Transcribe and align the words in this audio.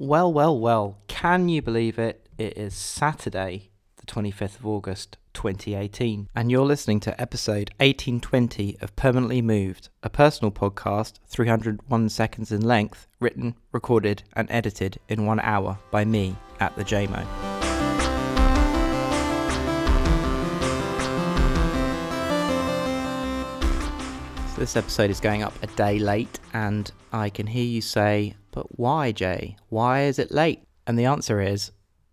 Well, 0.00 0.32
well, 0.32 0.56
well, 0.56 0.98
can 1.08 1.48
you 1.48 1.60
believe 1.60 1.98
it? 1.98 2.28
It 2.38 2.56
is 2.56 2.72
Saturday, 2.72 3.70
the 3.96 4.06
25th 4.06 4.60
of 4.60 4.66
August, 4.66 5.18
2018, 5.34 6.28
and 6.36 6.52
you're 6.52 6.64
listening 6.64 7.00
to 7.00 7.20
episode 7.20 7.70
1820 7.78 8.76
of 8.80 8.94
Permanently 8.94 9.42
Moved, 9.42 9.88
a 10.04 10.08
personal 10.08 10.52
podcast, 10.52 11.14
301 11.26 12.08
seconds 12.10 12.52
in 12.52 12.60
length, 12.60 13.08
written, 13.18 13.56
recorded, 13.72 14.22
and 14.34 14.48
edited 14.52 15.00
in 15.08 15.26
one 15.26 15.40
hour 15.40 15.80
by 15.90 16.04
me 16.04 16.36
at 16.60 16.76
the 16.76 16.84
Jaymo. 16.84 17.57
This 24.58 24.74
episode 24.74 25.10
is 25.10 25.20
going 25.20 25.44
up 25.44 25.54
a 25.62 25.68
day 25.68 26.00
late, 26.00 26.40
and 26.52 26.90
I 27.12 27.30
can 27.30 27.46
hear 27.46 27.64
you 27.64 27.80
say, 27.80 28.34
But 28.50 28.76
why, 28.76 29.12
Jay? 29.12 29.56
Why 29.68 30.02
is 30.02 30.18
it 30.18 30.32
late? 30.32 30.64
And 30.84 30.98
the 30.98 31.04
answer 31.04 31.40
is 31.40 31.70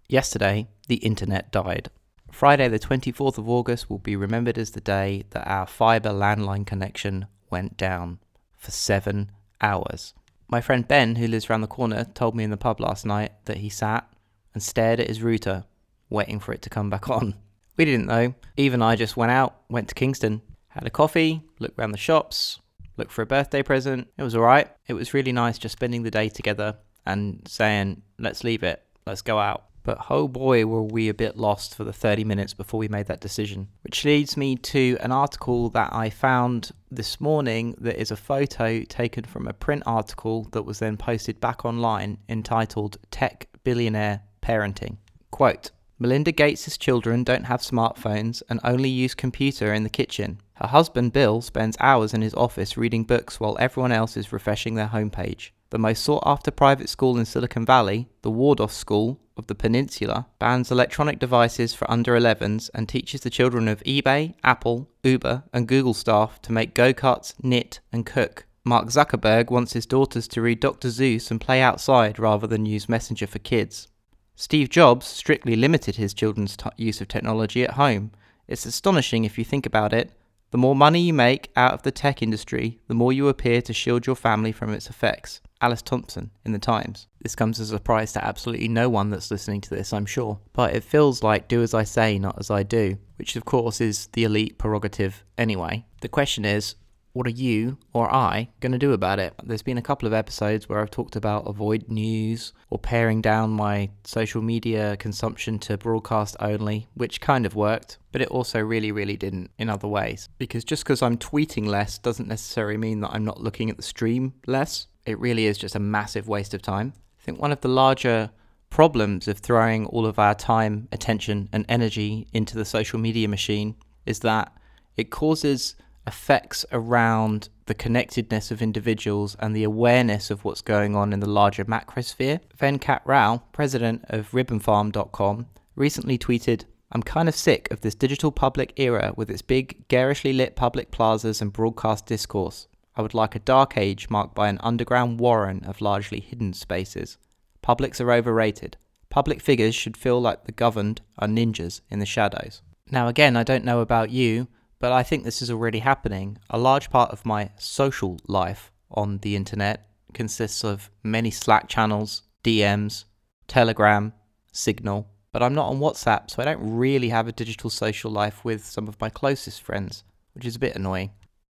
yesterday, 0.07 0.67
the 0.87 0.97
internet 0.97 1.51
died. 1.51 1.89
Friday, 2.31 2.67
the 2.67 2.77
24th 2.77 3.39
of 3.39 3.49
August, 3.49 3.89
will 3.89 3.97
be 3.97 4.15
remembered 4.15 4.59
as 4.59 4.70
the 4.70 4.79
day 4.79 5.23
that 5.31 5.47
our 5.47 5.65
fibre 5.65 6.11
landline 6.11 6.67
connection 6.67 7.25
went 7.49 7.77
down 7.77 8.20
for 8.55 8.70
seven 8.70 9.31
hours. 9.59 10.13
My 10.48 10.62
friend 10.62 10.87
Ben, 10.87 11.15
who 11.15 11.25
lives 11.25 11.49
around 11.49 11.62
the 11.62 11.67
corner, 11.67 12.05
told 12.13 12.35
me 12.35 12.43
in 12.43 12.51
the 12.51 12.57
pub 12.57 12.79
last 12.79 13.07
night 13.07 13.31
that 13.45 13.57
he 13.57 13.70
sat 13.70 14.07
and 14.53 14.62
stared 14.62 14.99
at 14.99 15.07
his 15.07 15.23
router, 15.23 15.63
waiting 16.12 16.39
for 16.39 16.53
it 16.53 16.62
to 16.62 16.70
come 16.70 16.91
back 16.91 17.09
on. 17.09 17.34
We 17.75 17.85
didn't 17.85 18.05
though. 18.05 18.35
Even 18.55 18.84
I 18.84 18.95
just 18.95 19.17
went 19.17 19.31
out, 19.31 19.62
went 19.67 19.87
to 19.89 19.95
Kingston, 19.95 20.43
had 20.75 20.85
a 20.85 20.89
coffee, 20.89 21.41
looked 21.59 21.79
around 21.79 21.91
the 21.91 21.97
shops, 21.97 22.59
looked 22.97 23.11
for 23.11 23.21
a 23.21 23.25
birthday 23.25 23.63
present. 23.63 24.09
It 24.17 24.23
was 24.23 24.35
alright. 24.35 24.70
It 24.88 24.93
was 24.93 25.13
really 25.13 25.31
nice 25.31 25.57
just 25.57 25.73
spending 25.73 26.03
the 26.03 26.11
day 26.11 26.29
together 26.29 26.75
and 27.05 27.41
saying, 27.48 28.01
let's 28.20 28.43
leave 28.43 28.61
it, 28.61 28.84
let's 29.07 29.21
go 29.21 29.39
out. 29.39 29.63
But 29.84 30.07
oh 30.09 30.27
boy, 30.27 30.65
were 30.65 30.84
we 30.84 31.09
a 31.09 31.13
bit 31.13 31.38
lost 31.38 31.76
for 31.76 31.84
the 31.84 31.93
30 31.93 32.23
minutes 32.23 32.53
before 32.53 32.79
we 32.79 32.87
made 32.87 33.05
that 33.05 33.21
decision. 33.21 33.68
Which 33.84 34.03
leads 34.03 34.35
me 34.35 34.55
to 34.57 34.98
an 34.99 35.12
article 35.12 35.70
that 35.70 35.93
I 35.93 36.09
found 36.09 36.71
this 36.91 37.21
morning 37.21 37.76
that 37.79 38.01
is 38.01 38.12
a 38.12 38.18
photo 38.18 38.81
taken 38.81 39.23
from 39.23 39.48
a 39.48 39.53
print 39.53 39.84
article 39.85 40.48
that 40.51 40.63
was 40.63 40.79
then 40.79 40.98
posted 40.98 41.40
back 41.40 41.63
online 41.63 42.18
entitled 42.27 42.98
Tech 43.12 43.48
Billionaire 43.63 44.21
Parenting. 44.41 44.98
Quote 45.29 45.70
Melinda 45.99 46.31
Gates' 46.31 46.77
children 46.77 47.23
don't 47.23 47.46
have 47.46 47.62
smartphones 47.62 48.41
and 48.49 48.59
only 48.63 48.90
use 48.90 49.13
computer 49.13 49.73
in 49.73 49.84
the 49.84 49.90
kitchen. 49.90 50.41
Her 50.55 50.67
husband 50.67 51.11
Bill 51.11 51.41
spends 51.41 51.77
hours 51.79 52.13
in 52.13 52.21
his 52.21 52.34
office 52.34 52.77
reading 52.77 53.03
books 53.03 53.39
while 53.39 53.57
everyone 53.59 53.91
else 53.91 54.15
is 54.15 54.31
refreshing 54.31 54.75
their 54.75 54.87
homepage. 54.87 55.51
The 55.70 55.79
most 55.79 56.03
sought 56.03 56.23
after 56.25 56.51
private 56.51 56.87
school 56.87 57.17
in 57.17 57.25
Silicon 57.25 57.65
Valley, 57.65 58.07
the 58.21 58.31
Waldorf 58.31 58.71
School 58.71 59.20
of 59.35 59.47
the 59.47 59.55
Peninsula, 59.55 60.27
bans 60.39 60.71
electronic 60.71 61.20
devices 61.20 61.73
for 61.73 61.89
under 61.91 62.17
11s 62.17 62.70
and 62.73 62.87
teaches 62.87 63.21
the 63.21 63.29
children 63.29 63.67
of 63.67 63.84
eBay, 63.84 64.35
Apple, 64.44 64.88
Uber, 65.03 65.44
and 65.51 65.67
Google 65.67 65.94
staff 65.94 66.41
to 66.44 66.53
make 66.53 66.73
go 66.73 66.94
karts, 66.94 67.34
knit, 67.44 67.81
and 67.91 68.06
cook. 68.06 68.45
Mark 68.63 68.88
Zuckerberg 68.88 69.51
wants 69.51 69.73
his 69.73 69.85
daughters 69.85 70.28
to 70.29 70.41
read 70.41 70.62
Dr. 70.62 70.88
Seuss 70.88 71.29
and 71.29 71.41
play 71.41 71.62
outside 71.62 72.17
rather 72.17 72.47
than 72.47 72.66
use 72.66 72.88
Messenger 72.88 73.28
for 73.28 73.40
kids. 73.40 73.90
Steve 74.35 74.69
Jobs 74.69 75.06
strictly 75.06 75.56
limited 75.56 75.97
his 75.97 76.13
children's 76.13 76.56
t- 76.57 76.69
use 76.78 77.01
of 77.01 77.07
technology 77.07 77.63
at 77.63 77.72
home. 77.72 78.12
It's 78.47 78.66
astonishing 78.66 79.25
if 79.25 79.38
you 79.38 79.44
think 79.44 79.66
about 79.66 79.94
it. 79.94 80.12
The 80.56 80.59
more 80.59 80.73
money 80.73 81.01
you 81.01 81.13
make 81.13 81.51
out 81.57 81.73
of 81.73 81.81
the 81.81 81.91
tech 81.91 82.22
industry, 82.22 82.79
the 82.88 82.94
more 82.94 83.11
you 83.11 83.28
appear 83.28 83.61
to 83.61 83.73
shield 83.73 84.07
your 84.07 84.16
family 84.16 84.53
from 84.53 84.72
its 84.72 84.89
effects. 84.89 85.41
Alice 85.59 85.81
Thompson 85.81 86.31
in 86.45 86.53
the 86.53 86.59
Times. 86.59 87.07
This 87.22 87.35
comes 87.35 87.59
as 87.59 87.72
a 87.72 87.75
surprise 87.75 88.13
to 88.13 88.23
absolutely 88.23 88.69
no 88.69 88.88
one 88.88 89.09
that's 89.09 89.29
listening 89.29 89.59
to 89.59 89.69
this, 89.69 89.91
I'm 89.91 90.06
sure. 90.06 90.39
But 90.53 90.73
it 90.73 90.85
feels 90.85 91.22
like 91.22 91.50
do 91.50 91.62
as 91.62 91.73
I 91.73 91.84
say, 91.84 92.17
not 92.17 92.39
as 92.39 92.50
I 92.50 92.63
do, 92.63 92.97
which 93.17 93.35
of 93.35 93.44
course 93.44 93.81
is 93.81 94.07
the 94.13 94.23
elite 94.23 94.57
prerogative 94.57 95.25
anyway. 95.38 95.85
The 96.00 96.07
question 96.07 96.46
is, 96.46 96.75
what 97.16 97.26
are 97.26 97.31
you 97.31 97.78
or 97.94 98.14
I 98.14 98.50
going 98.59 98.74
to 98.74 98.78
do 98.78 98.92
about 98.92 99.20
it? 99.20 99.34
There's 99.42 99.62
been 99.62 99.78
a 99.78 99.81
couple 99.81 100.06
of 100.06 100.14
episodes 100.14 100.68
where 100.68 100.81
I've 100.81 100.92
talked 100.92 101.16
about 101.16 101.48
avoid 101.48 101.88
news 101.88 102.52
or 102.70 102.78
paring 102.78 103.22
down 103.22 103.52
my 103.52 103.90
social 104.03 104.42
media 104.42 104.98
consumption 104.98 105.58
to 105.59 105.78
broadcast 105.78 106.36
only, 106.42 106.88
which 106.94 107.22
kind 107.22 107.46
of 107.46 107.56
worked, 107.56 108.00
but 108.12 108.22
it 108.22 108.28
also 108.28 108.59
really, 108.59 108.92
really 108.92 109.16
didn't 109.16 109.50
in 109.58 109.70
other 109.70 109.88
ways. 109.88 110.28
Because 110.38 110.66
just 110.66 110.84
because 110.84 111.02
I'm 111.02 111.18
tweeting 111.18 111.66
less 111.68 111.98
doesn't 111.98 112.28
necessarily 112.28 112.75
mean 112.75 113.00
that 113.00 113.12
I'm 113.12 113.24
not 113.24 113.40
looking 113.40 113.70
at 113.70 113.78
the 113.78 113.84
stream 113.84 114.34
less. 114.46 114.88
It 115.06 115.18
really 115.18 115.46
is 115.46 115.58
just 115.58 115.75
a 115.75 115.80
massive 115.80 116.28
waste 116.28 116.54
of 116.54 116.62
time. 116.62 116.92
I 117.18 117.24
think 117.24 117.40
one 117.40 117.54
of 117.54 117.62
the 117.62 117.70
larger 117.70 118.30
problems 118.70 119.30
of 119.30 119.38
throwing 119.38 119.86
all 119.86 120.06
of 120.06 120.20
our 120.20 120.36
time, 120.36 120.90
attention, 120.92 121.48
and 121.54 121.66
energy 121.70 122.28
into 122.34 122.58
the 122.58 122.66
social 122.66 123.00
media 123.00 123.30
machine 123.30 123.75
is 124.06 124.20
that 124.20 124.52
it 124.98 125.12
causes 125.12 125.75
effects 126.08 126.66
around 126.72 127.50
the 127.66 127.74
connectedness 127.74 128.52
of 128.52 128.62
individuals 128.62 129.36
and 129.40 129.56
the 129.56 129.64
awareness 129.64 130.30
of 130.30 130.44
what's 130.44 130.62
going 130.62 130.96
on 130.96 131.12
in 131.14 131.20
the 131.20 131.30
larger 131.30 131.66
macrosphere. 131.66 132.40
Venkat 132.58 133.02
Rao, 133.06 133.42
president 133.52 134.06
of 134.10 134.32
ribbonfarm.com, 134.32 135.48
recently 135.76 136.18
tweeted, 136.18 136.64
I'm 136.92 137.04
kind 137.04 137.28
of 137.28 137.36
sick 137.36 137.70
of 137.72 137.82
this 137.82 137.96
digital 137.96 138.32
public 138.32 138.74
era 138.78 139.14
with 139.18 139.30
its 139.30 139.42
big, 139.42 139.88
garishly 139.88 140.32
lit 140.32 140.56
public 140.56 140.92
plazas 140.92 141.42
and 141.42 141.52
broadcast 141.52 142.06
discourse. 142.06 142.68
I 142.96 143.02
would 143.02 143.14
like 143.14 143.36
a 143.36 143.40
dark 143.40 143.78
age 143.78 144.10
marked 144.10 144.36
by 144.36 144.48
an 144.48 144.60
underground 144.62 145.20
warren 145.20 145.66
of 145.66 145.82
largely 145.82 146.20
hidden 146.20 146.54
spaces. 146.54 147.18
Publics 147.62 148.00
are 148.00 148.12
overrated. 148.12 148.78
Public 149.10 149.42
figures 149.42 149.76
should 149.76 149.98
feel 149.98 150.22
like 150.22 150.46
the 150.46 150.52
governed 150.52 151.02
are 151.18 151.28
ninjas 151.28 151.82
in 151.90 152.00
the 152.00 152.06
shadows. 152.06 152.62
Now, 152.92 153.08
again, 153.08 153.36
I 153.36 153.44
don't 153.44 153.66
know 153.66 153.82
about 153.82 154.12
you, 154.12 154.48
but 154.80 154.91
I 154.91 155.03
think 155.03 155.24
this 155.24 155.41
is 155.41 155.52
already 155.52 155.80
happening. 155.80 156.38
A 156.50 156.58
large 156.58 156.90
part 156.90 157.12
of 157.12 157.25
my 157.25 157.52
social 157.58 158.19
life 158.28 158.72
on 158.91 159.19
the 159.19 159.36
internet 159.36 159.88
consists 160.13 160.63
of 160.63 160.90
many 161.03 161.31
Slack 161.31 161.68
channels, 161.68 162.24
DMs, 162.44 163.06
Telegram, 163.47 164.13
Signal, 164.52 165.08
but 165.31 165.44
I'm 165.44 165.53
not 165.53 165.68
on 165.68 165.80
WhatsApp, 165.80 166.31
so 166.31 166.41
I 166.41 166.46
don't 166.46 166.78
really 166.78 167.09
have 167.09 167.28
a 167.28 167.34
digital 167.34 167.69
social 167.69 168.09
life 168.09 168.46
with 168.46 168.66
some 168.66 168.88
of 168.88 169.00
my 169.02 169.09
closest 169.09 169.62
friends, 169.62 170.03
which 170.34 170.46
is 170.46 170.56
a 170.56 170.59
bit 170.59 170.75
annoying. 170.75 171.12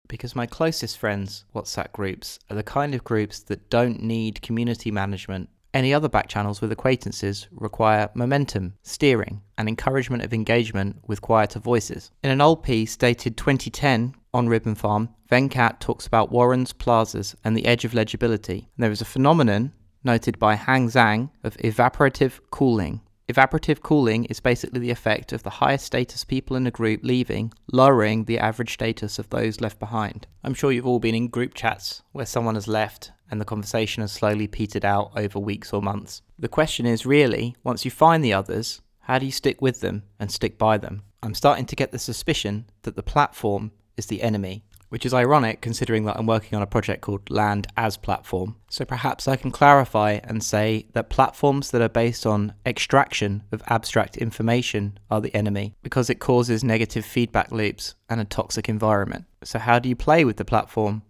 Because 0.09 0.37
my 0.37 0.47
closest 0.47 0.99
friends' 0.99 1.45
WhatsApp 1.55 1.93
groups 1.93 2.39
are 2.49 2.55
the 2.55 2.63
kind 2.63 2.95
of 2.95 3.03
groups 3.03 3.41
that 3.41 3.71
don't 3.71 4.03
need 4.03 4.43
community 4.43 4.91
management 4.91 5.49
any 5.75 5.95
other 5.95 6.09
back 6.09 6.29
channels 6.29 6.61
with 6.61 6.73
acquaintances 6.73 7.49
require 7.51 8.11
momentum, 8.15 8.75
steering, 8.83 9.43
and 9.57 9.69
encouragement 9.69 10.23
of 10.23 10.35
engagement 10.35 10.97
with 11.07 11.23
quieter 11.23 11.59
voices. 11.59 12.11
In 12.23 12.31
an 12.31 12.41
old 12.41 12.63
piece 12.63 12.97
dated 12.97 13.37
2010 13.37 14.15
on 14.35 14.49
Ribbon 14.49 14.75
Farm, 14.75 15.09
Venkat 15.31 15.81
talks 15.81 16.07
about 16.07 16.31
Warren's 16.31 16.73
plazas 16.73 17.35
and 17.45 17.57
the 17.57 17.67
edge 17.67 17.85
of 17.85 17.95
legibility. 17.95 18.69
There 18.77 18.91
is 18.91 19.01
a 19.01 19.07
phenomenon 19.07 19.73
noted 20.05 20.39
by 20.39 20.57
Hang 20.57 20.89
Zhang 20.89 21.31
of 21.45 21.57
evaporative 21.59 22.41
cooling. 22.51 23.01
Evaporative 23.29 23.81
cooling 23.81 24.25
is 24.27 24.41
basically 24.41 24.81
the 24.81 24.91
effect 24.91 25.33
of 25.33 25.43
the 25.43 25.49
highest 25.49 25.87
status 25.87 26.25
people 26.25 26.57
in 26.57 26.67
a 26.67 26.71
group 26.71 27.01
leaving, 27.03 27.53
lowering 27.73 28.25
the 28.25 28.39
average 28.39 28.75
status 28.75 29.19
of 29.19 29.31
those 29.31 29.61
left 29.61 29.79
behind. 29.79 30.27
I'm 30.45 30.55
sure 30.55 30.73
you've 30.73 30.87
all 30.87 30.99
been 30.99 31.15
in 31.15 31.29
group 31.29 31.55
chats 31.55 32.03
where 32.13 32.27
someone 32.27 32.57
has 32.57 32.69
left 32.69 33.13
and 33.33 33.41
the 33.41 33.47
conversation 33.47 34.03
has 34.03 34.13
slowly 34.13 34.47
petered 34.47 34.85
out 34.85 35.11
over 35.17 35.39
weeks 35.39 35.73
or 35.73 35.81
months. 35.81 36.21
The 36.39 36.49
question 36.49 36.85
is 36.85 37.07
really, 37.07 37.57
once 37.65 37.85
you 37.87 37.91
find 37.91 38.23
the 38.23 38.35
others, 38.35 38.83
how 39.01 39.19
do 39.19 39.25
you 39.25 39.33
stick 39.33 39.63
with 39.63 39.81
them 39.81 40.03
and 40.21 40.31
stick 40.31 40.59
by 40.59 40.77
them? 40.77 41.03
I'm 41.23 41.35
starting 41.35 41.65
to 41.67 41.77
get 41.77 41.93
the 41.93 41.99
suspicion 41.99 42.67
that 42.83 42.95
the 42.95 43.03
platform 43.03 43.73
is 43.97 44.07
the 44.07 44.23
enemy, 44.23 44.65
which 44.91 45.07
is 45.07 45.15
ironic 45.15 45.63
considering 45.63 46.05
that 46.05 46.19
I'm 46.19 46.27
working 46.27 46.57
on 46.57 46.63
a 46.63 46.67
project 46.67 47.01
called 47.01 47.31
Land 47.31 47.69
as 47.75 47.97
Platform. 47.97 48.57
So 48.69 48.85
perhaps 48.85 49.27
I 49.27 49.37
can 49.37 49.51
clarify 49.51 50.21
and 50.25 50.45
say 50.45 50.87
that 50.93 51.09
platforms 51.09 51.71
that 51.71 51.81
are 51.81 51.89
based 51.89 52.27
on 52.27 52.53
extraction 52.67 53.45
of 53.51 53.63
abstract 53.69 54.19
information 54.19 54.99
are 55.11 55.23
the 55.23 55.35
enemy 55.35 55.75
because 55.83 56.11
it 56.11 56.21
causes 56.21 56.63
negative 56.63 57.07
feedback 57.07 57.51
loops 57.51 57.95
and 58.11 58.21
a 58.21 58.27
toxic 58.27 58.69
environment. 58.69 59.25
So, 59.43 59.59
how 59.59 59.79
do 59.79 59.89
you 59.89 59.97
play 59.97 60.25
with 60.27 60.37
the 60.37 60.45
platform? 60.45 61.03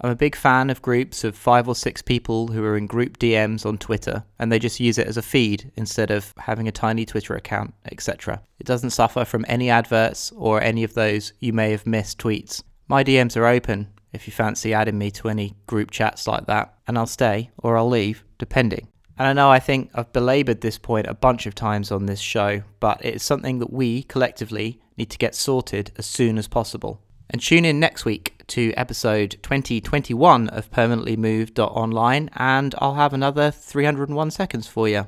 I'm 0.00 0.10
a 0.10 0.16
big 0.16 0.36
fan 0.36 0.70
of 0.70 0.80
groups 0.80 1.24
of 1.24 1.36
five 1.36 1.66
or 1.66 1.74
six 1.74 2.02
people 2.02 2.48
who 2.48 2.62
are 2.64 2.76
in 2.76 2.86
group 2.86 3.18
DMs 3.18 3.66
on 3.66 3.78
Twitter 3.78 4.24
and 4.38 4.52
they 4.52 4.60
just 4.60 4.78
use 4.78 4.96
it 4.96 5.08
as 5.08 5.16
a 5.16 5.22
feed 5.22 5.72
instead 5.74 6.12
of 6.12 6.32
having 6.38 6.68
a 6.68 6.72
tiny 6.72 7.04
Twitter 7.04 7.34
account, 7.34 7.74
etc. 7.90 8.40
It 8.60 8.66
doesn't 8.66 8.90
suffer 8.90 9.24
from 9.24 9.44
any 9.48 9.70
adverts 9.70 10.30
or 10.36 10.62
any 10.62 10.84
of 10.84 10.94
those 10.94 11.32
you 11.40 11.52
may 11.52 11.72
have 11.72 11.84
missed 11.84 12.18
tweets. 12.18 12.62
My 12.86 13.02
DMs 13.02 13.36
are 13.36 13.46
open 13.46 13.88
if 14.12 14.26
you 14.26 14.32
fancy 14.32 14.72
adding 14.72 14.98
me 14.98 15.10
to 15.10 15.28
any 15.28 15.54
group 15.66 15.90
chats 15.90 16.26
like 16.26 16.46
that, 16.46 16.74
and 16.86 16.96
I'll 16.96 17.06
stay 17.06 17.50
or 17.58 17.76
I'll 17.76 17.88
leave, 17.88 18.24
depending. 18.38 18.88
And 19.18 19.26
I 19.26 19.32
know 19.32 19.50
I 19.50 19.58
think 19.58 19.90
I've 19.94 20.12
belabored 20.12 20.60
this 20.60 20.78
point 20.78 21.06
a 21.06 21.14
bunch 21.14 21.46
of 21.46 21.54
times 21.54 21.90
on 21.90 22.06
this 22.06 22.20
show, 22.20 22.62
but 22.80 23.04
it's 23.04 23.24
something 23.24 23.58
that 23.58 23.72
we 23.72 24.04
collectively 24.04 24.80
need 24.96 25.10
to 25.10 25.18
get 25.18 25.34
sorted 25.34 25.90
as 25.96 26.06
soon 26.06 26.38
as 26.38 26.46
possible. 26.46 27.02
And 27.30 27.42
tune 27.42 27.64
in 27.64 27.80
next 27.80 28.04
week 28.04 28.37
to 28.48 28.72
episode 28.74 29.38
2021 29.42 30.48
of 30.48 30.70
Permanently 30.70 31.16
Moved 31.16 31.58
Online, 31.60 32.30
and 32.34 32.74
I'll 32.78 32.94
have 32.94 33.12
another 33.12 33.50
301 33.50 34.30
seconds 34.30 34.66
for 34.66 34.88
you. 34.88 35.06